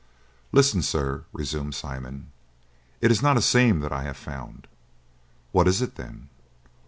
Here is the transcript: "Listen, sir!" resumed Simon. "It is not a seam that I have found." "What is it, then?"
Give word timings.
"Listen, 0.51 0.81
sir!" 0.81 1.25
resumed 1.31 1.75
Simon. 1.75 2.31
"It 3.01 3.11
is 3.11 3.21
not 3.21 3.37
a 3.37 3.41
seam 3.43 3.81
that 3.81 3.91
I 3.91 4.01
have 4.05 4.17
found." 4.17 4.65
"What 5.51 5.67
is 5.67 5.79
it, 5.79 5.93
then?" 5.93 6.29